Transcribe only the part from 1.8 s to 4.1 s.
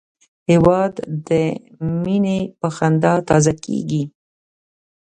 مینې په خندا تازه کېږي.